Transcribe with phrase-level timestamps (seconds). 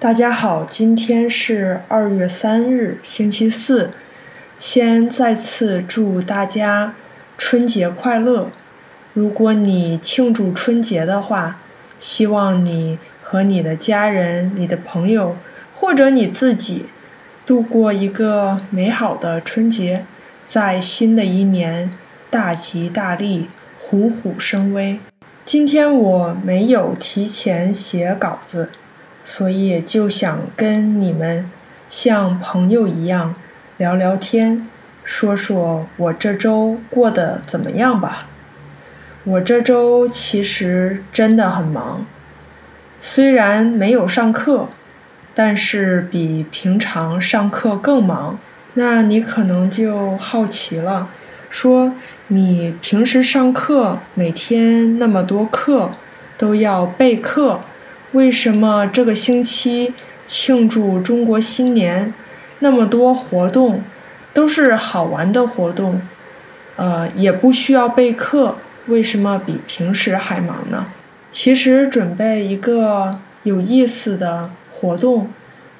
[0.00, 3.90] 大家好，今天是二月三日，星期四。
[4.56, 6.94] 先再次祝大家
[7.36, 8.52] 春节快乐。
[9.12, 11.60] 如果你庆祝春节的话，
[11.98, 15.34] 希望你和你的家人、你的朋友
[15.74, 16.86] 或者你自己
[17.44, 20.06] 度过一个美好的春节，
[20.46, 21.90] 在新的一年
[22.30, 23.48] 大吉大利、
[23.80, 25.00] 虎虎生威。
[25.44, 28.70] 今天我没有提前写稿子。
[29.30, 31.50] 所以就想跟你们
[31.86, 33.34] 像朋友一样
[33.76, 34.66] 聊聊天，
[35.04, 38.26] 说说我这周过得怎么样吧。
[39.24, 42.06] 我这周其实真的很忙，
[42.98, 44.70] 虽然没有上课，
[45.34, 48.38] 但是比平常上课更忙。
[48.72, 51.10] 那你可能就好奇了，
[51.50, 51.92] 说
[52.28, 55.90] 你平时上课每天那么多课
[56.38, 57.60] 都要备课。
[58.12, 59.92] 为什么这个星期
[60.24, 62.14] 庆祝中国新年
[62.60, 63.82] 那么多活动，
[64.32, 66.00] 都是好玩的活动，
[66.76, 70.86] 呃，也不需要备课，为什么比平时还忙呢？
[71.30, 75.30] 其实准备一个有意思的活动，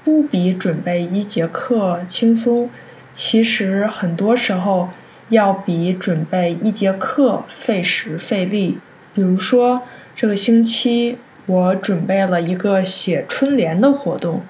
[0.05, 2.69] 不比准备一节课轻松。
[3.11, 4.91] 其实很多时候
[5.31, 8.79] 要比准备一节课费时费力。
[9.15, 9.81] 比如说
[10.15, 11.17] 这个星期。
[11.49, 14.43] 我准备了一个写春联的活动，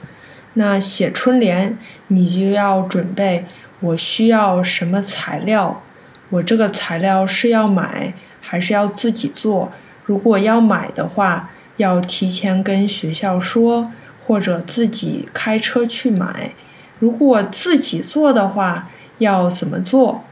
[0.54, 3.44] 那写春联你就要准备
[3.78, 5.80] 我需要什么材料，
[6.30, 9.70] 我这个材料是要买还是要自己做？
[10.04, 13.92] 如果要买的话，要提前跟学校说，
[14.26, 16.52] 或者自己开车去买。
[16.98, 20.24] 如果自己做的话，要怎么做？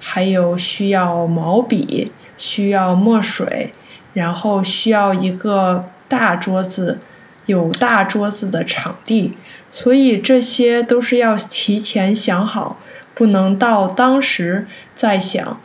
[0.00, 3.72] 还有需要毛笔，需要墨水，
[4.14, 5.84] 然后需要一个。
[6.08, 6.98] 大桌子
[7.46, 9.34] 有大桌子的场地，
[9.70, 12.78] 所以这些都是要提前想好，
[13.14, 15.60] 不能到当时再想。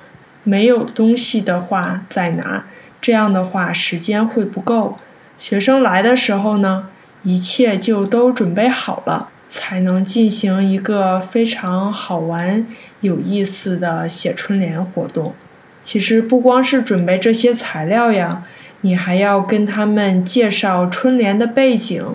[0.46, 2.66] 没有东西的话再拿，
[3.02, 4.98] 这样的话时间会不够。
[5.40, 6.90] 学生来的时候呢，
[7.24, 12.68] 一切就都准备好了，才能进行一个非常好玩、
[13.00, 15.34] 有意思的写春联活动。
[15.82, 18.44] 其实不光是准备这些材料呀。
[18.86, 22.06] 你还要跟他们介绍春联的背景，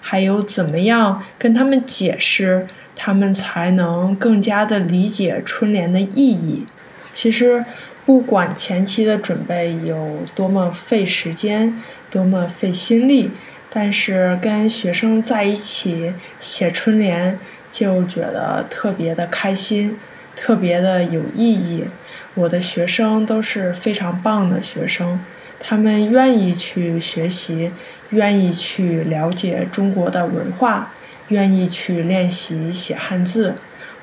[0.00, 2.66] 还有怎么样跟他们解释，
[2.96, 6.66] 他们才能更加的理解春联的意义。
[7.12, 7.64] 其实，
[8.04, 13.30] 不管前期的准备有多么费时间，多么费心力，
[13.70, 17.38] 但是跟学生在一起写春联，
[17.70, 19.96] 就觉得特别的开心，
[20.34, 21.86] 特别的有意义。
[22.34, 25.20] 我的学生都是非常棒的学生。
[25.58, 27.72] 他们愿意去学习，
[28.10, 30.92] 愿意去了解中国的文化，
[31.28, 33.56] 愿意去练习写汉字。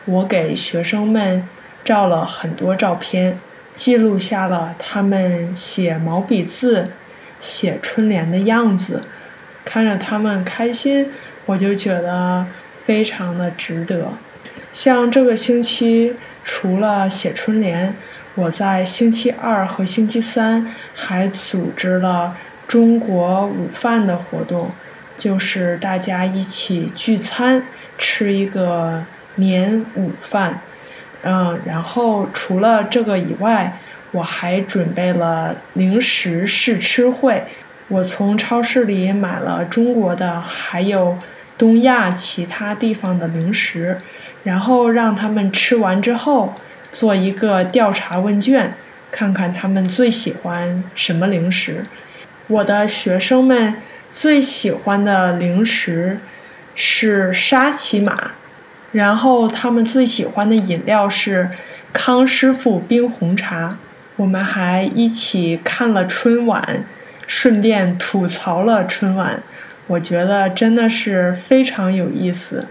[0.05, 1.47] 我给学生们
[1.83, 3.39] 照了很多照片，
[3.71, 6.91] 记录下了他们写毛笔字、
[7.39, 9.01] 写春联的样子。
[9.63, 11.09] 看着他们开心，
[11.45, 12.45] 我就觉得
[12.83, 14.11] 非常的值得。
[14.73, 17.95] 像这个星期，除了写春联。
[18.35, 22.35] 我在星期二和星期三还组织了
[22.67, 24.71] 中国午饭的活动，
[25.15, 27.63] 就是大家一起聚餐，
[27.95, 29.05] 吃一个
[29.35, 30.61] 年午饭。
[31.21, 33.79] 嗯，然后除了这个以外，
[34.11, 37.45] 我还准备了零食试吃会。
[37.89, 41.19] 我从超市里买了中国的，还有
[41.55, 43.99] 东亚其他地方的零食，
[44.41, 46.55] 然后让他们吃完之后。
[46.93, 48.77] 做一个调查问卷，
[49.11, 51.83] 看看他们最喜欢什么零食。
[52.45, 53.77] 我的学生们
[54.11, 56.19] 最喜欢的零食
[56.75, 58.33] 是沙琪玛，
[58.91, 61.49] 然后他们最喜欢的饮料是
[61.91, 63.79] 康师傅冰红茶。
[64.17, 66.85] 我们还一起看了春晚，
[67.25, 69.41] 顺便吐槽了春晚。
[69.87, 72.67] 我觉得真的是非常有意思。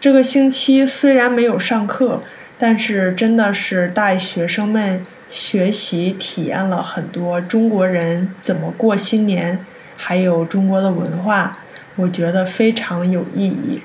[0.00, 2.22] 这个星期虽然没有上课。
[2.58, 9.64] 但是真的是带学生们学习体验了很多中国人怎么过新年，
[9.96, 11.58] 还有中国的文化，
[11.96, 13.82] 我觉得非常有意义。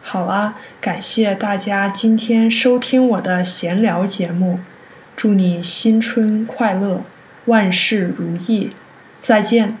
[0.00, 4.60] 好了，感谢大家今天收听我的闲聊节目，
[5.14, 7.02] 祝你新春快乐，
[7.44, 8.70] 万事如意，
[9.20, 9.76] 再见。